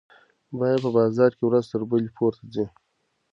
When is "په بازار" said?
0.83-1.31